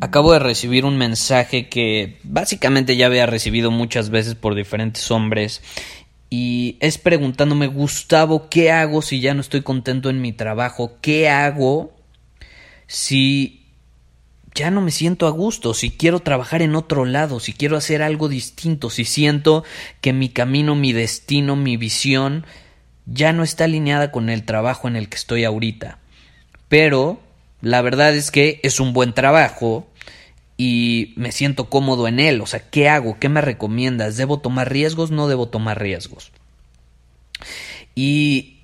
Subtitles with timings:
[0.00, 5.62] Acabo de recibir un mensaje que básicamente ya había recibido muchas veces por diferentes hombres
[6.30, 10.98] y es preguntándome, Gustavo, ¿qué hago si ya no estoy contento en mi trabajo?
[11.02, 11.92] ¿Qué hago
[12.86, 13.66] si
[14.54, 18.02] ya no me siento a gusto, si quiero trabajar en otro lado, si quiero hacer
[18.02, 19.64] algo distinto, si siento
[20.00, 22.46] que mi camino, mi destino, mi visión
[23.06, 25.98] ya no está alineada con el trabajo en el que estoy ahorita?
[26.68, 27.20] Pero
[27.60, 29.89] la verdad es que es un buen trabajo,
[30.62, 32.42] y me siento cómodo en él.
[32.42, 33.18] O sea, ¿qué hago?
[33.18, 34.18] ¿Qué me recomiendas?
[34.18, 35.10] ¿Debo tomar riesgos?
[35.10, 36.32] ¿No debo tomar riesgos?
[37.94, 38.58] Y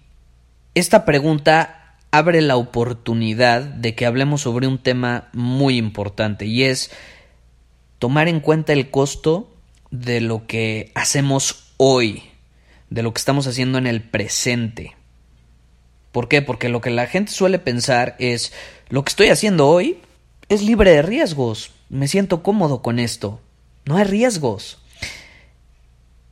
[0.74, 6.90] esta pregunta abre la oportunidad de que hablemos sobre un tema muy importante y es
[7.98, 9.50] tomar en cuenta el costo
[9.90, 12.24] de lo que hacemos hoy,
[12.90, 14.94] de lo que estamos haciendo en el presente.
[16.12, 16.42] ¿Por qué?
[16.42, 18.52] Porque lo que la gente suele pensar es,
[18.90, 19.96] lo que estoy haciendo hoy
[20.50, 23.40] es libre de riesgos me siento cómodo con esto.
[23.84, 24.78] No hay riesgos.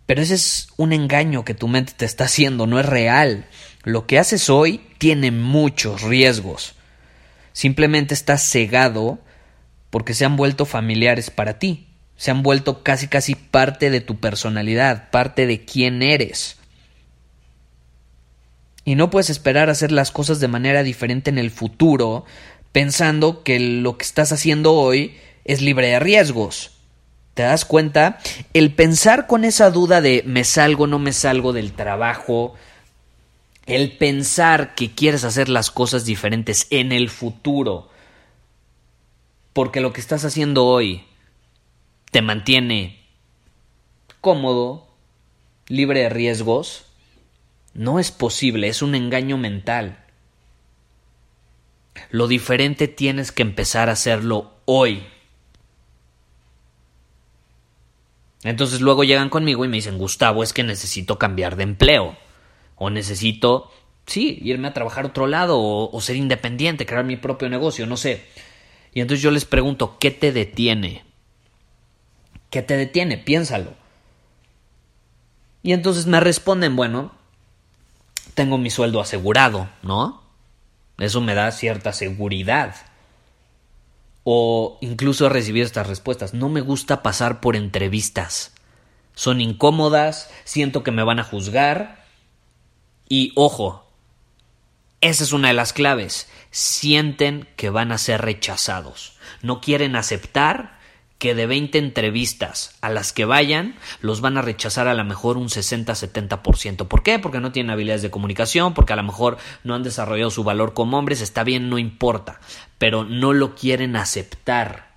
[0.06, 3.46] Pero ese es un engaño que tu mente te está haciendo, no es real.
[3.84, 6.74] Lo que haces hoy tiene muchos riesgos.
[7.52, 9.18] Simplemente estás cegado
[9.90, 11.88] porque se han vuelto familiares para ti.
[12.16, 16.58] Se han vuelto casi casi parte de tu personalidad, parte de quién eres.
[18.84, 22.24] Y no puedes esperar hacer las cosas de manera diferente en el futuro,
[22.72, 26.72] pensando que lo que estás haciendo hoy es libre de riesgos.
[27.34, 28.18] ¿Te das cuenta?
[28.52, 32.54] El pensar con esa duda de me salgo, no me salgo del trabajo,
[33.66, 37.90] el pensar que quieres hacer las cosas diferentes en el futuro,
[39.52, 41.04] porque lo que estás haciendo hoy
[42.10, 43.00] te mantiene
[44.20, 44.86] cómodo,
[45.66, 46.86] libre de riesgos,
[47.74, 50.04] no es posible, es un engaño mental.
[52.10, 55.04] Lo diferente tienes que empezar a hacerlo hoy.
[58.44, 62.16] Entonces luego llegan conmigo y me dicen, Gustavo, es que necesito cambiar de empleo.
[62.76, 63.72] O necesito,
[64.06, 67.96] sí, irme a trabajar a otro lado o, ser independiente, crear mi propio negocio, no
[67.96, 68.24] sé.
[68.92, 71.04] Y entonces yo les pregunto, ¿qué te detiene?
[72.50, 73.16] ¿Qué te detiene?
[73.16, 73.72] Piénsalo.
[75.62, 77.12] Y entonces me responden, bueno,
[78.34, 80.22] tengo mi sueldo asegurado, ¿no?
[80.98, 82.76] Eso me da cierta seguridad
[84.24, 86.34] o incluso he recibido estas respuestas.
[86.34, 88.54] No me gusta pasar por entrevistas.
[89.14, 92.04] Son incómodas, siento que me van a juzgar.
[93.08, 93.86] Y ojo,
[95.00, 96.28] esa es una de las claves.
[96.50, 99.18] Sienten que van a ser rechazados.
[99.42, 100.78] No quieren aceptar
[101.24, 105.38] que de 20 entrevistas a las que vayan, los van a rechazar a lo mejor
[105.38, 106.86] un 60-70%.
[106.86, 107.18] ¿Por qué?
[107.18, 110.74] Porque no tienen habilidades de comunicación, porque a lo mejor no han desarrollado su valor
[110.74, 112.40] como hombres, está bien, no importa,
[112.76, 114.92] pero no lo quieren aceptar.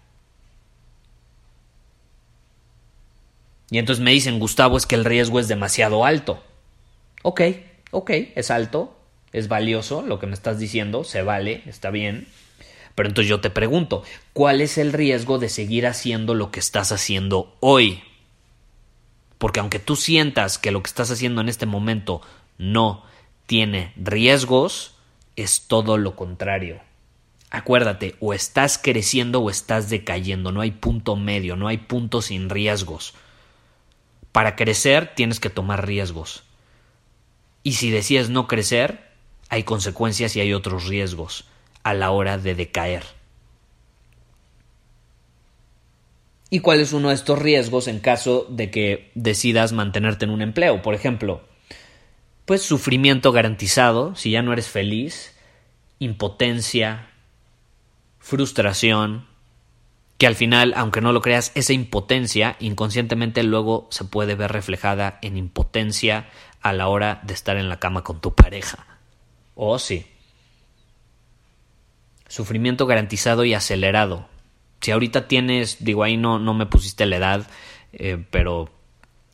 [3.72, 6.44] Y entonces me dicen, Gustavo, es que el riesgo es demasiado alto.
[7.24, 7.40] Ok,
[7.92, 9.00] ok, es alto,
[9.32, 12.28] es valioso lo que me estás diciendo, se vale, está bien
[12.98, 14.02] pero entonces yo te pregunto,
[14.34, 18.02] ¿cuál es el riesgo de seguir haciendo lo que estás haciendo hoy?
[19.38, 22.24] Porque aunque tú sientas que lo que estás haciendo en este momento
[22.58, 23.04] no
[23.46, 24.96] tiene riesgos,
[25.36, 26.80] es todo lo contrario.
[27.52, 32.50] Acuérdate, o estás creciendo o estás decayendo, no hay punto medio, no hay punto sin
[32.50, 33.14] riesgos.
[34.32, 36.46] Para crecer tienes que tomar riesgos.
[37.62, 39.12] Y si decides no crecer,
[39.50, 41.46] hay consecuencias y hay otros riesgos
[41.88, 43.04] a la hora de decaer.
[46.50, 50.42] ¿Y cuál es uno de estos riesgos en caso de que decidas mantenerte en un
[50.42, 50.82] empleo?
[50.82, 51.42] Por ejemplo,
[52.44, 55.34] pues sufrimiento garantizado, si ya no eres feliz,
[56.00, 57.08] impotencia,
[58.20, 59.26] frustración,
[60.18, 65.20] que al final, aunque no lo creas, esa impotencia inconscientemente luego se puede ver reflejada
[65.22, 66.28] en impotencia
[66.62, 68.86] a la hora de estar en la cama con tu pareja.
[69.56, 70.06] Oh, sí.
[72.28, 74.28] Sufrimiento garantizado y acelerado.
[74.82, 77.48] Si ahorita tienes, digo ahí no, no me pusiste la edad,
[77.94, 78.70] eh, pero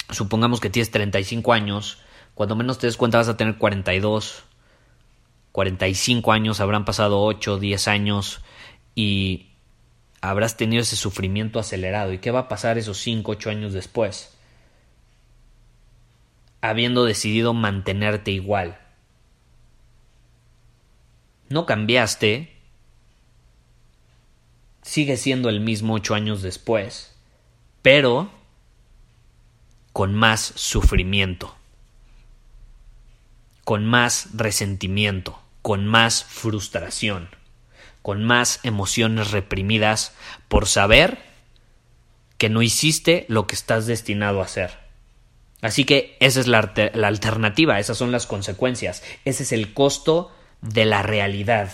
[0.10, 2.00] supongamos que tienes 35 años,
[2.36, 4.44] cuando menos te des cuenta vas a tener 42,
[5.52, 8.42] 45 años, habrán pasado 8, 10 años
[8.96, 9.50] y
[10.22, 12.14] habrás tenido ese sufrimiento acelerado.
[12.14, 14.34] ¿Y qué va a pasar esos 5, 8 años después?
[16.62, 18.80] Habiendo decidido mantenerte igual.
[21.50, 22.53] No cambiaste,
[24.84, 27.16] sigue siendo el mismo 8 años después,
[27.82, 28.30] pero
[29.92, 31.56] con más sufrimiento,
[33.64, 37.30] con más resentimiento, con más frustración
[38.04, 40.14] con más emociones reprimidas
[40.50, 41.18] por saber
[42.38, 44.78] que no hiciste lo que estás destinado a hacer.
[45.62, 50.84] Así que esa es la, alternativa, esas son las consecuencias, ese es el costo de
[50.84, 51.72] la realidad,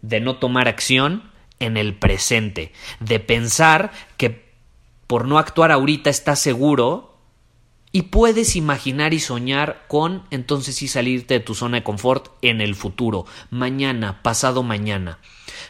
[0.00, 1.30] de no tomar acción
[1.60, 4.46] en el presente, de pensar que
[5.06, 7.16] por no actuar ahorita estás seguro
[7.92, 12.60] y puedes imaginar y soñar con entonces sí salirte de tu zona de confort en
[12.60, 15.18] el futuro, mañana, pasado mañana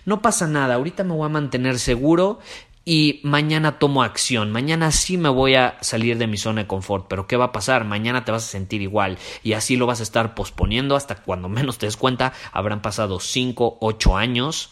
[0.04, 2.38] no pasa nada, ahorita me voy a mantener seguro
[2.84, 7.06] y mañana tomo acción, mañana sí me voy a salir de mi zona de confort,
[7.08, 7.84] pero ¿qué va a pasar?
[7.84, 11.48] Mañana te vas a sentir igual y así lo vas a estar posponiendo hasta cuando
[11.48, 14.70] menos te des cuenta, habrán pasado 5, 8 años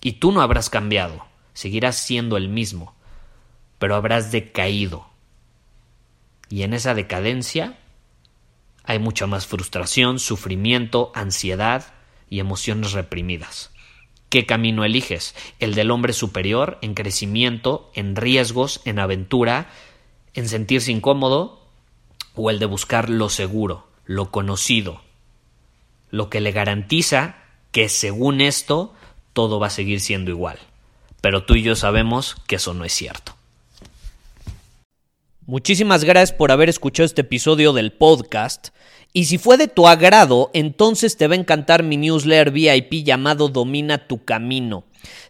[0.00, 2.94] y tú no habrás cambiado, seguirás siendo el mismo,
[3.78, 5.06] pero habrás decaído.
[6.48, 7.78] Y en esa decadencia
[8.84, 11.94] hay mucha más frustración, sufrimiento, ansiedad,
[12.30, 13.70] y emociones reprimidas.
[14.28, 15.34] ¿Qué camino eliges?
[15.58, 19.70] ¿El del hombre superior, en crecimiento, en riesgos, en aventura,
[20.34, 21.66] en sentirse incómodo?
[22.34, 25.00] ¿O el de buscar lo seguro, lo conocido,
[26.10, 27.36] lo que le garantiza
[27.72, 28.94] que según esto
[29.38, 30.58] todo va a seguir siendo igual?
[31.20, 33.36] Pero tú y yo sabemos que eso no es cierto.
[35.46, 38.70] Muchísimas gracias por haber escuchado este episodio del podcast.
[39.12, 43.48] Y si fue de tu agrado, entonces te va a encantar mi newsletter VIP llamado
[43.48, 44.82] Domina tu Camino.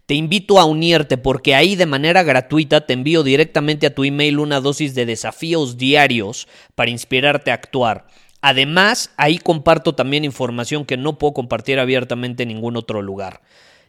[0.06, 4.38] Te invito a unirte porque ahí de manera gratuita te envío directamente a tu email
[4.38, 8.06] una dosis de desafíos diarios para inspirarte a actuar.
[8.40, 13.42] Además, ahí comparto también información que no puedo compartir abiertamente en ningún otro lugar.